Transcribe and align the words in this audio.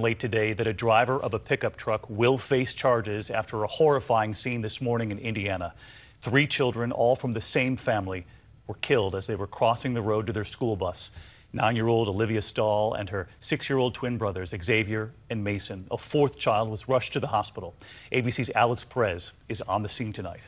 Late 0.00 0.18
today 0.18 0.52
that 0.54 0.66
a 0.66 0.72
driver 0.72 1.22
of 1.22 1.34
a 1.34 1.38
pickup 1.38 1.76
truck 1.76 2.10
will 2.10 2.36
face 2.36 2.74
charges 2.74 3.30
after 3.30 3.62
a 3.62 3.68
horrifying 3.68 4.34
scene 4.34 4.60
this 4.60 4.80
morning 4.80 5.12
in 5.12 5.20
Indiana. 5.20 5.72
Three 6.20 6.48
children, 6.48 6.90
all 6.90 7.14
from 7.14 7.32
the 7.32 7.40
same 7.40 7.76
family, 7.76 8.26
were 8.66 8.74
killed 8.74 9.14
as 9.14 9.28
they 9.28 9.36
were 9.36 9.46
crossing 9.46 9.94
the 9.94 10.02
road 10.02 10.26
to 10.26 10.32
their 10.32 10.44
school 10.44 10.74
bus. 10.74 11.12
Nine 11.52 11.76
year 11.76 11.86
old 11.86 12.08
Olivia 12.08 12.42
Stahl 12.42 12.92
and 12.94 13.08
her 13.10 13.28
six 13.38 13.70
year 13.70 13.78
old 13.78 13.94
twin 13.94 14.18
brothers, 14.18 14.52
Xavier 14.64 15.12
and 15.30 15.44
Mason. 15.44 15.86
A 15.92 15.96
fourth 15.96 16.40
child 16.40 16.70
was 16.70 16.88
rushed 16.88 17.12
to 17.12 17.20
the 17.20 17.28
hospital. 17.28 17.76
ABC's 18.10 18.50
Alex 18.56 18.82
Perez 18.82 19.34
is 19.48 19.60
on 19.60 19.82
the 19.82 19.88
scene 19.88 20.12
tonight. 20.12 20.40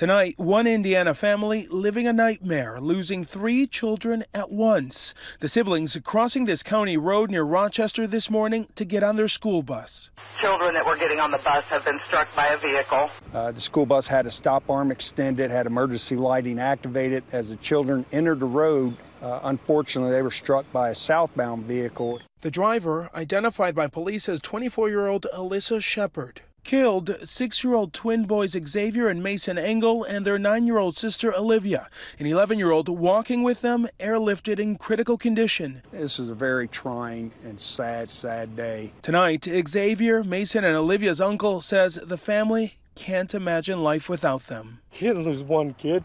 Tonight, 0.00 0.38
one 0.38 0.66
Indiana 0.66 1.12
family 1.12 1.66
living 1.68 2.06
a 2.06 2.12
nightmare, 2.14 2.80
losing 2.80 3.22
three 3.22 3.66
children 3.66 4.24
at 4.32 4.50
once. 4.50 5.12
The 5.40 5.46
siblings 5.46 5.94
crossing 6.02 6.46
this 6.46 6.62
county 6.62 6.96
road 6.96 7.30
near 7.30 7.42
Rochester 7.42 8.06
this 8.06 8.30
morning 8.30 8.68
to 8.76 8.86
get 8.86 9.02
on 9.02 9.16
their 9.16 9.28
school 9.28 9.62
bus. 9.62 10.08
Children 10.40 10.72
that 10.72 10.86
were 10.86 10.96
getting 10.96 11.20
on 11.20 11.30
the 11.30 11.38
bus 11.44 11.64
have 11.68 11.84
been 11.84 12.00
struck 12.06 12.34
by 12.34 12.46
a 12.46 12.56
vehicle. 12.56 13.10
Uh, 13.34 13.52
the 13.52 13.60
school 13.60 13.84
bus 13.84 14.08
had 14.08 14.24
a 14.24 14.30
stop 14.30 14.70
arm 14.70 14.90
extended, 14.90 15.50
had 15.50 15.66
emergency 15.66 16.16
lighting 16.16 16.58
activated. 16.58 17.22
As 17.30 17.50
the 17.50 17.56
children 17.56 18.06
entered 18.10 18.40
the 18.40 18.46
road, 18.46 18.96
uh, 19.20 19.40
unfortunately, 19.42 20.12
they 20.12 20.22
were 20.22 20.30
struck 20.30 20.64
by 20.72 20.88
a 20.88 20.94
southbound 20.94 21.64
vehicle. 21.64 22.22
The 22.40 22.50
driver, 22.50 23.10
identified 23.14 23.74
by 23.74 23.88
police 23.88 24.30
as 24.30 24.40
24 24.40 24.88
year 24.88 25.08
old 25.08 25.26
Alyssa 25.34 25.82
Shepherd 25.82 26.40
killed 26.70 27.16
six 27.24 27.64
year 27.64 27.74
old 27.74 27.92
twin 27.92 28.26
boys 28.26 28.52
Xavier 28.52 29.08
and 29.08 29.20
Mason 29.20 29.58
Ingle 29.58 30.04
and 30.04 30.24
their 30.24 30.38
nine 30.38 30.68
year 30.68 30.78
old 30.78 30.96
sister 30.96 31.34
Olivia. 31.34 31.88
An 32.20 32.26
11 32.26 32.60
year 32.60 32.70
old 32.70 32.88
walking 32.88 33.42
with 33.42 33.60
them, 33.60 33.88
airlifted 33.98 34.60
in 34.60 34.76
critical 34.76 35.18
condition. 35.18 35.82
This 35.90 36.20
is 36.20 36.30
a 36.30 36.34
very 36.36 36.68
trying 36.68 37.32
and 37.42 37.58
sad, 37.58 38.08
sad 38.08 38.54
day. 38.54 38.92
Tonight, 39.02 39.48
Xavier, 39.68 40.22
Mason, 40.22 40.62
and 40.62 40.76
Olivia's 40.76 41.20
uncle 41.20 41.60
says 41.60 41.98
the 42.04 42.16
family 42.16 42.78
can't 42.94 43.34
imagine 43.34 43.82
life 43.82 44.08
without 44.08 44.46
them. 44.46 44.78
He 44.90 45.08
didn't 45.08 45.24
lose 45.24 45.42
one 45.42 45.74
kid, 45.74 46.04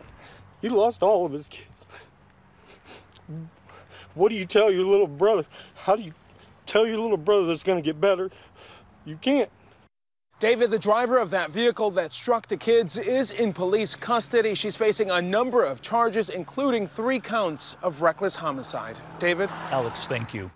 he 0.64 0.70
lost 0.70 1.04
all 1.04 1.28
of 1.28 1.32
his 1.32 1.46
kids. 1.46 1.86
What 4.16 4.30
do 4.30 4.36
you 4.36 4.48
tell 4.48 4.72
your 4.72 4.86
little 4.86 5.06
brother? 5.06 5.46
How 5.76 5.96
do 5.96 6.02
you 6.02 6.14
tell 6.66 6.88
your 6.88 6.98
little 6.98 7.18
brother 7.18 7.46
that's 7.46 7.62
going 7.62 7.78
to 7.78 7.88
get 7.88 8.02
better? 8.02 8.32
You 9.06 9.18
can't. 9.18 9.52
David, 10.40 10.70
the 10.70 10.78
driver 10.78 11.18
of 11.18 11.30
that 11.30 11.50
vehicle 11.50 11.92
that 11.92 12.12
struck 12.12 12.46
the 12.48 12.58
kids, 12.58 12.98
is 12.98 13.32
in 13.32 13.54
police 13.54 13.96
custody. 13.96 14.54
She's 14.54 14.76
facing 14.76 15.10
a 15.10 15.22
number 15.22 15.64
of 15.64 15.82
charges, 15.82 16.30
including 16.30 16.88
three 16.88 17.22
counts 17.22 17.78
of 17.82 18.02
reckless 18.02 18.36
homicide. 18.36 18.98
David? 19.18 19.50
Alex, 19.72 20.08
thank 20.08 20.34
you. 20.34 20.52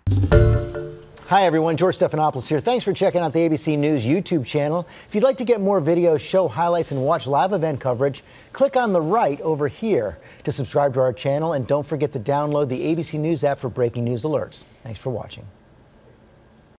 Hi, 1.28 1.44
everyone. 1.44 1.78
George 1.78 1.96
Stephanopoulos 1.96 2.46
here. 2.46 2.60
Thanks 2.60 2.84
for 2.84 2.92
checking 2.92 3.22
out 3.22 3.32
the 3.32 3.38
ABC 3.38 3.78
News 3.78 4.04
YouTube 4.04 4.44
channel. 4.44 4.86
If 5.08 5.14
you'd 5.14 5.24
like 5.24 5.38
to 5.38 5.44
get 5.44 5.62
more 5.62 5.80
videos, 5.80 6.20
show 6.20 6.46
highlights, 6.46 6.90
and 6.90 7.02
watch 7.02 7.26
live 7.26 7.54
event 7.54 7.80
coverage, 7.80 8.22
click 8.52 8.76
on 8.76 8.92
the 8.92 9.00
right 9.00 9.40
over 9.40 9.66
here 9.66 10.18
to 10.44 10.52
subscribe 10.52 10.92
to 10.92 11.00
our 11.00 11.14
channel. 11.14 11.54
And 11.54 11.66
don't 11.66 11.86
forget 11.86 12.12
to 12.12 12.20
download 12.20 12.68
the 12.68 12.94
ABC 12.94 13.18
News 13.18 13.44
app 13.44 13.58
for 13.58 13.70
breaking 13.70 14.04
news 14.04 14.24
alerts. 14.24 14.66
Thanks 14.82 15.00
for 15.00 15.08
watching. 15.08 15.46